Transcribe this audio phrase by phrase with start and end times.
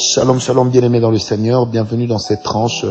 [0.00, 1.66] Shalom, shalom, bien-aimés dans le Seigneur.
[1.66, 2.86] Bienvenue dans cette tranche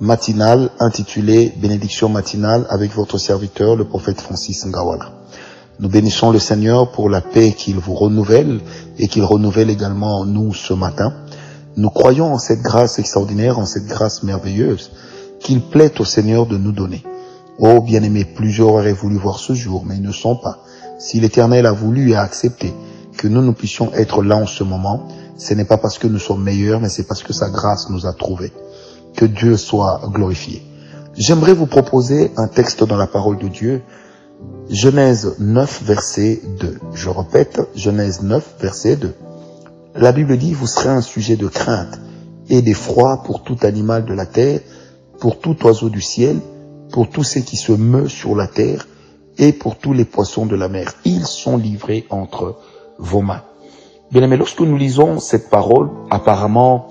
[0.00, 5.12] matinale intitulée Bénédiction matinale avec votre serviteur, le prophète Francis Ngawala.
[5.78, 8.58] Nous bénissons le Seigneur pour la paix qu'il vous renouvelle
[8.98, 11.14] et qu'il renouvelle également nous ce matin.
[11.76, 14.90] Nous croyons en cette grâce extraordinaire, en cette grâce merveilleuse
[15.38, 17.04] qu'il plaît au Seigneur de nous donner.
[17.60, 20.58] Oh bien-aimés, plusieurs auraient voulu voir ce jour, mais ils ne sont pas.
[20.98, 22.74] Si l'Éternel a voulu et a accepté
[23.16, 26.18] que nous, nous puissions être là en ce moment, ce n'est pas parce que nous
[26.18, 28.52] sommes meilleurs, mais c'est parce que sa grâce nous a trouvés.
[29.16, 30.62] Que Dieu soit glorifié.
[31.14, 33.82] J'aimerais vous proposer un texte dans la parole de Dieu.
[34.68, 36.78] Genèse 9, verset 2.
[36.94, 39.14] Je répète, Genèse 9, verset 2.
[39.94, 41.98] La Bible dit, vous serez un sujet de crainte
[42.50, 44.60] et d'effroi pour tout animal de la terre,
[45.18, 46.38] pour tout oiseau du ciel,
[46.90, 48.86] pour tout ce qui se meut sur la terre
[49.38, 50.92] et pour tous les poissons de la mer.
[51.04, 52.58] Ils sont livrés entre
[52.98, 53.42] vos mains.
[54.10, 56.88] Bien aimé, lorsque nous lisons cette parole, apparemment,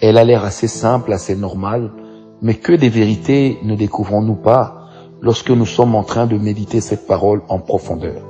[0.00, 1.92] elle a l'air assez simple, assez normale,
[2.42, 4.88] mais que des vérités ne découvrons-nous pas
[5.20, 8.22] lorsque nous sommes en train de méditer cette parole en profondeur?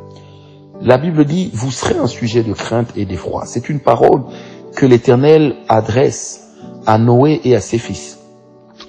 [0.81, 3.44] La Bible dit, vous serez un sujet de crainte et d'effroi.
[3.47, 4.22] C'est une parole
[4.75, 6.50] que l'Éternel adresse
[6.86, 8.19] à Noé et à ses fils.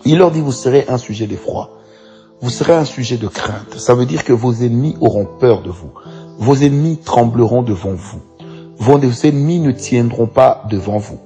[0.03, 1.71] Il leur dit, vous serez un sujet d'effroi.
[2.41, 3.75] Vous serez un sujet de crainte.
[3.77, 5.91] Ça veut dire que vos ennemis auront peur de vous.
[6.37, 8.21] Vos ennemis trembleront devant vous
[8.77, 11.19] vos ennemis ne tiendront pas devant vous.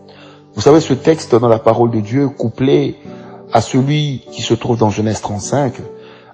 [0.55, 2.95] Vous savez, ce texte dans la parole de Dieu, couplé
[3.51, 5.73] à celui qui se trouve dans Genèse 35,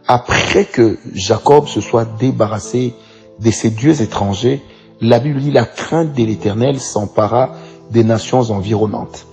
[0.07, 2.93] après que Jacob se soit débarrassé
[3.39, 4.61] de ses dieux étrangers,
[5.01, 7.51] la Bible dit la crainte de l'éternel s'empara
[7.91, 9.25] des nations environnantes.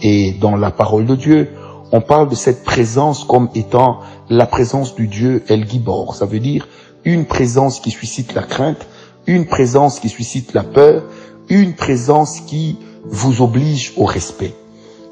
[0.00, 1.50] Et dans la parole de Dieu,
[1.92, 6.14] on parle de cette présence comme étant la présence du Dieu El Gibor.
[6.14, 6.68] Ça veut dire
[7.04, 8.86] une présence qui suscite la crainte,
[9.26, 11.04] une présence qui suscite la peur,
[11.48, 14.54] une présence qui vous oblige au respect.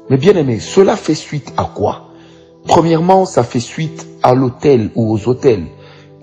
[0.09, 2.09] Mais bien aimé, cela fait suite à quoi?
[2.67, 5.65] Premièrement, ça fait suite à l'autel ou aux autels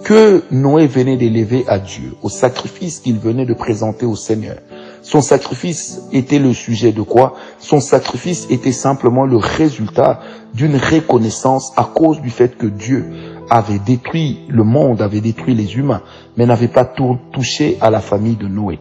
[0.05, 4.59] que Noé venait d'élever à Dieu, au sacrifice qu'il venait de présenter au Seigneur.
[5.05, 7.35] Son sacrifice était le sujet de quoi?
[7.59, 10.21] Son sacrifice était simplement le résultat
[10.55, 13.05] d'une reconnaissance à cause du fait que Dieu
[13.51, 16.01] avait détruit le monde, avait détruit les humains,
[16.39, 18.79] mais n'avait pas touché à la famille de Noé.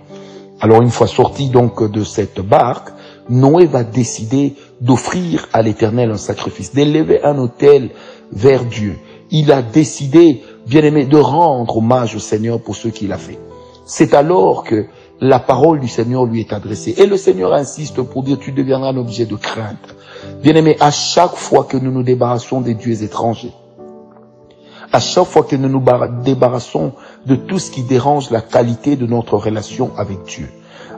[0.61, 2.87] Alors une fois sorti donc de cette barque,
[3.27, 7.89] Noé va décider d'offrir à l'Éternel un sacrifice, d'élever un autel
[8.31, 8.95] vers Dieu.
[9.29, 13.39] Il a décidé, bien aimé, de rendre hommage au Seigneur pour ce qu'il a fait.
[13.85, 14.85] C'est alors que
[15.21, 16.95] la parole du Seigneur lui est adressée.
[16.97, 19.95] Et le Seigneur insiste pour dire, tu deviendras un objet de crainte.
[20.41, 23.53] Bien aimé, à chaque fois que nous nous débarrassons des dieux étrangers,
[24.91, 25.83] à chaque fois que nous nous
[26.23, 26.93] débarrassons
[27.25, 30.49] de tout ce qui dérange la qualité de notre relation avec Dieu,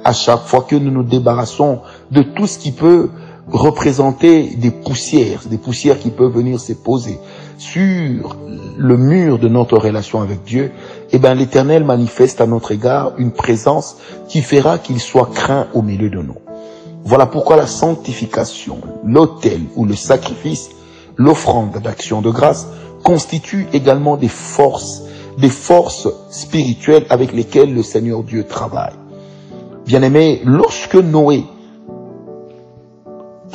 [0.03, 1.79] à chaque fois que nous nous débarrassons
[2.11, 3.09] de tout ce qui peut
[3.47, 7.19] représenter des poussières, des poussières qui peuvent venir se poser
[7.57, 8.35] sur
[8.77, 10.71] le mur de notre relation avec Dieu,
[11.15, 13.95] eh bien l'Éternel manifeste à notre égard une présence
[14.27, 16.35] qui fera qu'il soit craint au milieu de nous.
[17.05, 20.71] Voilà pourquoi la sanctification, l'autel ou le sacrifice,
[21.15, 22.67] l'offrande d'action de grâce
[23.01, 25.03] constituent également des forces,
[25.37, 28.95] des forces spirituelles avec lesquelles le Seigneur Dieu travaille.
[29.85, 31.45] Bien aimé, lorsque Noé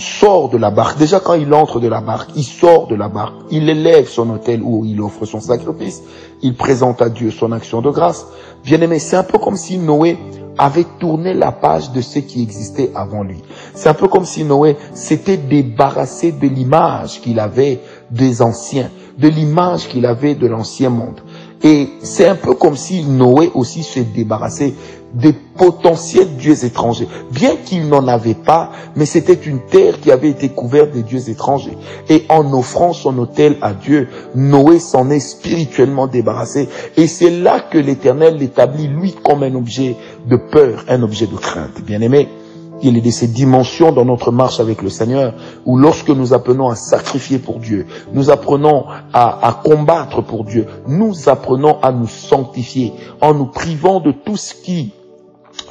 [0.00, 3.08] sort de la barque, déjà quand il entre de la barque, il sort de la
[3.08, 6.02] barque, il élève son hôtel où il offre son sacrifice,
[6.42, 8.26] il présente à Dieu son action de grâce.
[8.64, 10.18] Bien aimé, c'est un peu comme si Noé
[10.58, 13.42] avait tourné la page de ce qui existait avant lui.
[13.74, 18.90] C'est un peu comme si Noé s'était débarrassé de l'image qu'il avait des anciens
[19.20, 21.20] de l'image qu'il avait de l'ancien monde.
[21.62, 24.74] Et c'est un peu comme si Noé aussi se débarrassait
[25.12, 27.08] des potentiels dieux étrangers.
[27.32, 31.28] Bien qu'il n'en avait pas, mais c'était une terre qui avait été couverte des dieux
[31.28, 31.76] étrangers.
[32.08, 36.68] Et en offrant son autel à Dieu, Noé s'en est spirituellement débarrassé.
[36.96, 39.96] Et c'est là que l'Éternel l'établit, lui, comme un objet
[40.28, 41.82] de peur, un objet de crainte.
[41.84, 42.28] Bien aimé,
[42.82, 45.34] il est de ces dimensions dans notre marche avec le Seigneur
[45.66, 50.66] où lorsque nous apprenons à sacrifier pour Dieu, nous apprenons à, à, combattre pour Dieu,
[50.86, 54.92] nous apprenons à nous sanctifier en nous privant de tout ce qui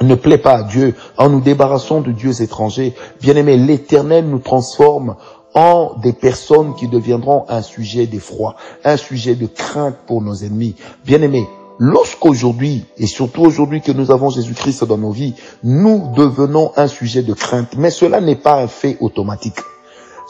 [0.02, 2.94] ne plaît pas à Dieu, en nous débarrassant de dieux étrangers.
[3.20, 5.16] Bien aimé, l'éternel nous transforme
[5.54, 8.54] en des personnes qui deviendront un sujet d'effroi,
[8.84, 10.76] un sujet de crainte pour nos ennemis.
[11.04, 11.46] Bien aimé,
[11.82, 15.34] Lorsqu'aujourd'hui, et surtout aujourd'hui que nous avons Jésus-Christ dans nos vies,
[15.64, 17.74] nous devenons un sujet de crainte.
[17.78, 19.56] Mais cela n'est pas un fait automatique.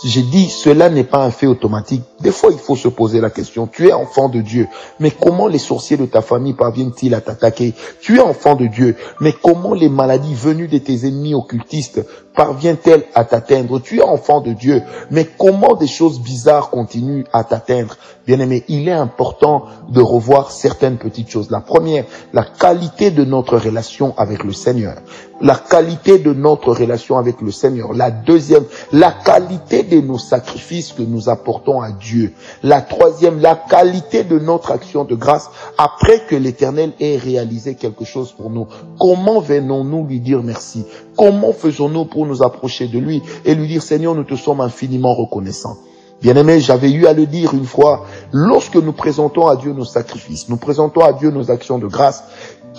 [0.05, 2.05] J'ai dit, cela n'est pas un fait automatique.
[2.21, 4.69] Des fois, il faut se poser la question, tu es enfant de Dieu,
[4.99, 7.75] mais comment les sorciers de ta famille parviennent-ils à t'attaquer?
[8.01, 13.07] Tu es enfant de Dieu, mais comment les maladies venues de tes ennemis occultistes parviennent-elles
[13.15, 13.81] à t'atteindre?
[13.81, 17.97] Tu es enfant de Dieu, mais comment des choses bizarres continuent à t'atteindre?
[18.27, 21.51] Bien-aimé, il est important de revoir certaines petites choses.
[21.51, 24.97] La première, la qualité de notre relation avec le Seigneur.
[25.41, 27.95] La qualité de notre relation avec le Seigneur.
[27.95, 32.10] La deuxième, la qualité de nos sacrifices que nous apportons à Dieu.
[32.62, 38.05] La troisième, la qualité de notre action de grâce après que l'Éternel ait réalisé quelque
[38.05, 38.67] chose pour nous.
[38.99, 40.85] Comment venons-nous lui dire merci?
[41.17, 45.15] Comment faisons-nous pour nous approcher de lui et lui dire Seigneur, nous te sommes infiniment
[45.15, 45.77] reconnaissants.
[46.21, 50.51] Bien-aimé, j'avais eu à le dire une fois, lorsque nous présentons à Dieu nos sacrifices,
[50.51, 52.25] nous présentons à Dieu nos actions de grâce,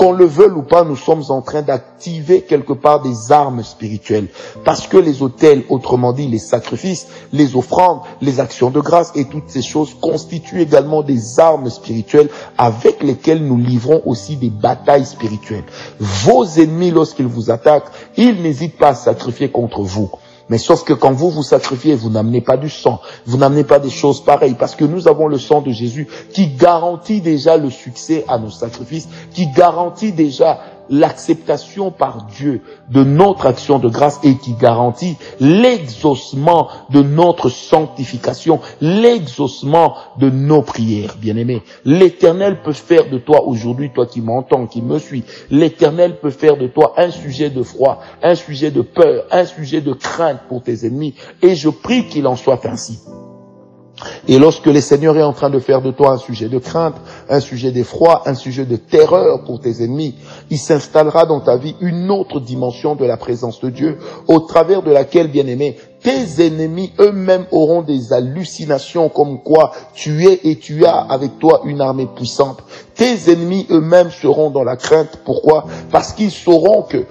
[0.02, 4.30] qu'on le veuille ou pas, nous sommes en train d'activer quelque part des armes spirituelles.
[4.66, 9.26] Parce que les hôtels, autrement dit les sacrifices, les offrandes, les actions de grâce et
[9.26, 15.06] toutes ces choses constituent également des armes spirituelles avec lesquelles nous livrons aussi des batailles
[15.06, 15.66] spirituelles.
[16.00, 20.10] Vos ennemis, lorsqu'ils vous attaquent, ils n'hésitent pas à sacrifier contre vous.
[20.52, 23.80] Mais sauf que quand vous vous sacrifiez, vous n'amenez pas du sang, vous n'amenez pas
[23.80, 27.70] des choses pareilles, parce que nous avons le sang de Jésus qui garantit déjà le
[27.70, 30.60] succès à nos sacrifices, qui garantit déjà
[30.92, 38.60] l'acceptation par Dieu de notre action de grâce et qui garantit l'exaucement de notre sanctification,
[38.82, 41.64] l'exaucement de nos prières, bien-aimés.
[41.86, 46.58] L'éternel peut faire de toi aujourd'hui, toi qui m'entends, qui me suis, l'éternel peut faire
[46.58, 50.62] de toi un sujet de froid, un sujet de peur, un sujet de crainte pour
[50.62, 53.00] tes ennemis et je prie qu'il en soit ainsi.
[54.28, 56.96] Et lorsque le Seigneur est en train de faire de toi un sujet de crainte,
[57.30, 60.16] un sujet d'effroi, un sujet de terreur pour tes ennemis,
[60.50, 64.84] il s'installera dans ta vie une autre dimension de la présence de Dieu, au travers
[64.84, 70.58] de laquelle, bien aimé, tes ennemis eux-mêmes auront des hallucinations comme quoi tu es et
[70.58, 72.64] tu as avec toi une armée puissante.
[72.96, 75.20] Tes ennemis eux-mêmes seront dans la crainte.
[75.24, 75.66] Pourquoi?
[75.92, 77.06] Parce qu'ils sauront que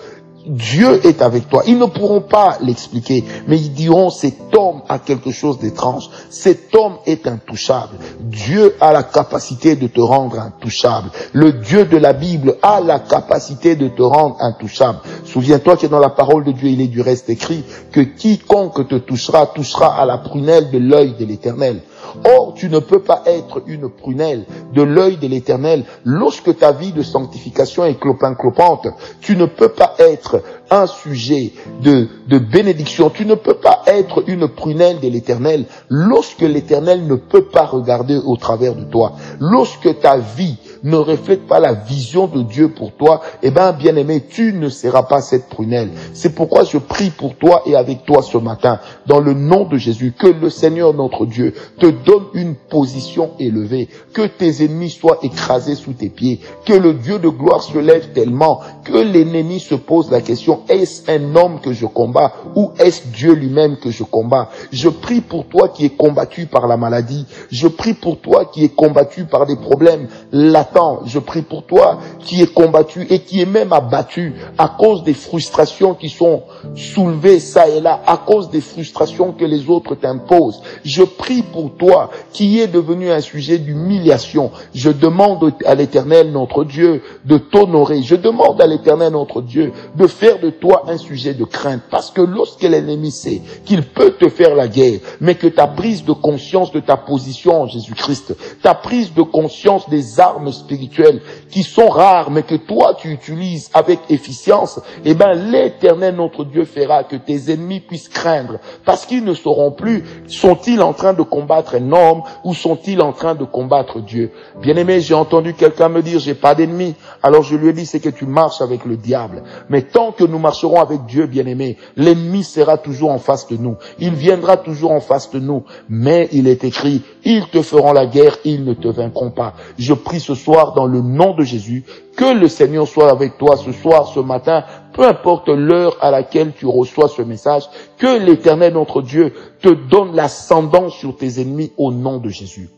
[0.47, 1.63] Dieu est avec toi.
[1.67, 6.11] Ils ne pourront pas l'expliquer, mais ils diront cet homme a quelque chose d'étrange.
[6.31, 7.97] Cet homme est intouchable.
[8.21, 11.11] Dieu a la capacité de te rendre intouchable.
[11.33, 14.99] Le Dieu de la Bible a la capacité de te rendre intouchable.
[15.25, 18.97] Souviens-toi que dans la parole de Dieu, il est du reste écrit que quiconque te
[18.97, 21.83] touchera, touchera à la prunelle de l'œil de l'éternel.
[22.25, 24.45] Or, tu ne peux pas être une prunelle
[24.75, 28.89] de l'œil de l'éternel lorsque ta vie de sanctification est clopin-clopante.
[29.21, 31.53] Tu ne peux pas être un sujet
[31.83, 33.11] de, de bénédiction.
[33.11, 38.17] Tu ne peux pas être une prunelle de l'éternel lorsque l'éternel ne peut pas regarder
[38.17, 39.15] au travers de toi.
[39.41, 43.97] Lorsque ta vie ne reflète pas la vision de Dieu pour toi, eh ben, bien
[43.97, 45.91] aimé, tu ne seras pas cette prunelle.
[46.15, 49.77] C'est pourquoi je prie pour toi et avec toi ce matin, dans le nom de
[49.77, 55.19] Jésus, que le Seigneur notre Dieu te donne une position élevée, que tes ennemis soient
[55.23, 59.75] écrasés sous tes pieds, que le Dieu de gloire se lève tellement que l'ennemi se
[59.75, 64.05] pose la question, est-ce un homme que je combats ou est-ce Dieu lui-même que je
[64.05, 64.51] combats?
[64.73, 67.27] Je prie pour toi qui es combattu par la maladie.
[67.51, 72.43] Je prie pour toi qui es combattu par des problèmes je prie pour toi qui
[72.43, 76.43] est combattu et qui est même abattu à cause des frustrations qui sont
[76.75, 80.63] soulevées ça et là, à cause des frustrations que les autres t'imposent.
[80.85, 84.51] Je prie pour toi qui est devenu un sujet d'humiliation.
[84.75, 88.03] Je demande à l'éternel notre Dieu de t'honorer.
[88.03, 92.11] Je demande à l'éternel notre Dieu de faire de toi un sujet de crainte parce
[92.11, 96.13] que lorsque l'ennemi sait qu'il peut te faire la guerre, mais que ta prise de
[96.13, 101.21] conscience de ta position en Jésus-Christ, ta prise de conscience des armes spirituelles
[101.51, 106.65] qui sont rares, mais que toi tu utilises avec efficience, eh ben l'éternel notre Dieu
[106.65, 111.23] fera que tes ennemis puissent craindre, parce qu'ils ne sauront plus, sont-ils en train de
[111.23, 114.33] combattre un homme ou sont-ils en train de combattre Dieu?
[114.61, 116.95] Bien aimé, j'ai entendu quelqu'un me dire, j'ai pas d'ennemis.
[117.23, 119.43] Alors je lui ai dit, c'est que tu marches avec le diable.
[119.69, 123.57] Mais tant que nous marcherons avec Dieu, bien aimé, l'ennemi sera toujours en face de
[123.57, 123.77] nous.
[123.99, 125.65] Il viendra toujours en face de nous.
[125.89, 129.55] Mais il est écrit, ils te feront la guerre, ils ne te vaincront pas.
[129.79, 131.85] Je prie ce soir dans le nom de Jésus
[132.17, 136.53] que le Seigneur soit avec toi ce soir, ce matin, peu importe l'heure à laquelle
[136.53, 137.65] tu reçois ce message,
[137.99, 139.33] que l'éternel notre Dieu
[139.63, 142.69] te donne l'ascendant sur tes ennemis au nom de Jésus.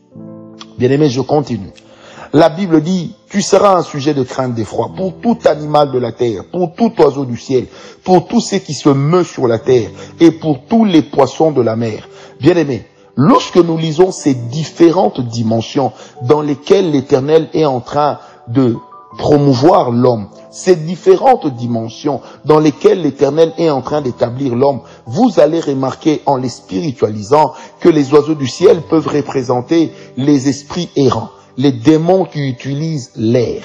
[0.77, 1.71] Bien aimé, je continue.
[2.35, 6.11] La Bible dit, tu seras un sujet de crainte d'effroi pour tout animal de la
[6.11, 7.67] terre, pour tout oiseau du ciel,
[8.03, 11.61] pour tout ce qui se meut sur la terre et pour tous les poissons de
[11.61, 12.09] la mer.
[12.41, 15.91] Bien aimé, lorsque nous lisons ces différentes dimensions
[16.23, 18.77] dans lesquelles l'Éternel est en train de
[19.15, 20.27] promouvoir l'homme.
[20.49, 26.37] Ces différentes dimensions dans lesquelles l'Éternel est en train d'établir l'homme, vous allez remarquer en
[26.37, 32.47] les spiritualisant que les oiseaux du ciel peuvent représenter les esprits errants, les démons qui
[32.47, 33.63] utilisent l'air.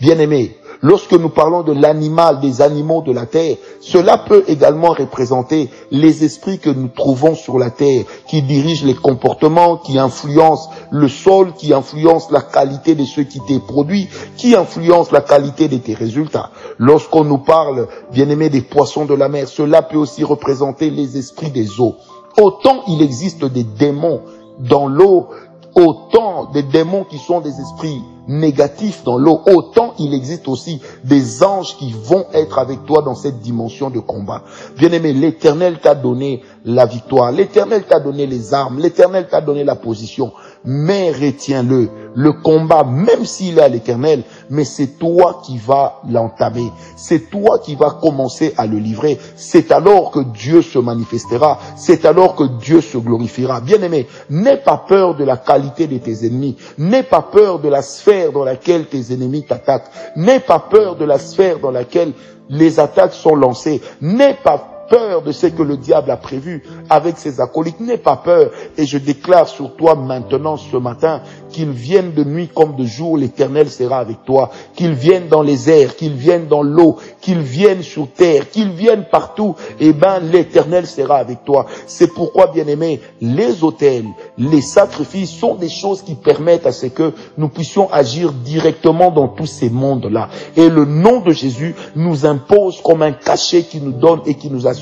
[0.00, 4.90] Bien aimé, Lorsque nous parlons de l'animal, des animaux de la terre, cela peut également
[4.90, 10.70] représenter les esprits que nous trouvons sur la terre, qui dirigent les comportements, qui influencent
[10.90, 15.68] le sol, qui influencent la qualité de ce qui t'est produit, qui influencent la qualité
[15.68, 16.50] de tes résultats.
[16.78, 21.16] Lorsqu'on nous parle, bien aimé, des poissons de la mer, cela peut aussi représenter les
[21.16, 21.96] esprits des eaux.
[22.38, 24.20] Autant il existe des démons
[24.58, 25.28] dans l'eau,
[25.76, 31.44] autant des démons qui sont des esprits négatifs dans l'eau, autant il existe aussi des
[31.44, 34.42] anges qui vont être avec toi dans cette dimension de combat.
[34.78, 39.76] Bien-aimé, l'éternel t'a donné la victoire, l'éternel t'a donné les armes, l'éternel t'a donné la
[39.76, 40.32] position,
[40.64, 46.72] mais retiens-le, le combat, même s'il est à l'éternel, mais c'est toi qui vas l'entamer,
[46.96, 52.04] c'est toi qui vas commencer à le livrer, c'est alors que Dieu se manifestera, c'est
[52.04, 53.60] alors que Dieu se glorifiera.
[53.60, 57.82] Bien-aimé, n'aie pas peur de la qualité de tes ennemis, n'aie pas peur de la
[57.82, 62.12] sphère dans laquelle tes ennemis t'attaquent, n'aie pas peur de la sphère dans laquelle
[62.48, 67.18] les attaques sont lancées, n'aie pas peur de ce que le diable a prévu avec
[67.18, 67.80] ses acolytes.
[67.80, 68.50] N'aie pas peur.
[68.76, 73.16] Et je déclare sur toi maintenant ce matin qu'il vienne de nuit comme de jour,
[73.16, 74.50] l'éternel sera avec toi.
[74.74, 79.06] Qu'il vienne dans les airs, qu'il vienne dans l'eau, qu'il vienne sur terre, qu'il vienne
[79.10, 79.54] partout.
[79.80, 81.66] Eh ben, l'éternel sera avec toi.
[81.86, 84.04] C'est pourquoi, bien aimé, les hôtels,
[84.36, 89.28] les sacrifices sont des choses qui permettent à ce que nous puissions agir directement dans
[89.28, 90.28] tous ces mondes-là.
[90.56, 94.50] Et le nom de Jésus nous impose comme un cachet qui nous donne et qui
[94.50, 94.75] nous assure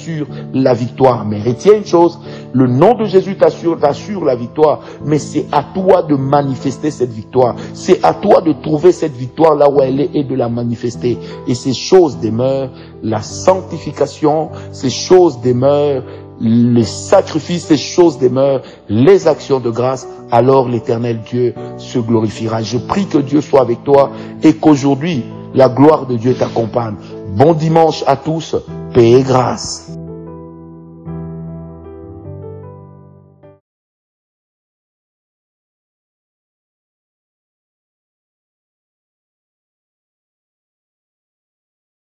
[0.52, 1.24] la victoire.
[1.24, 2.18] Mais retiens une chose,
[2.52, 7.12] le nom de Jésus t'assure, t'assure la victoire, mais c'est à toi de manifester cette
[7.12, 7.56] victoire.
[7.72, 11.18] C'est à toi de trouver cette victoire là où elle est et de la manifester.
[11.46, 12.70] Et ces choses demeurent
[13.02, 16.02] la sanctification, ces choses demeurent
[16.40, 22.62] les sacrifices, ces choses demeurent, les actions de grâce, alors l'éternel Dieu se glorifiera.
[22.62, 24.10] Je prie que Dieu soit avec toi
[24.42, 25.24] et qu'aujourd'hui,
[25.54, 26.96] la gloire de Dieu t'accompagne.
[27.34, 28.54] Bon dimanche à tous,
[28.92, 29.90] paix et grâce.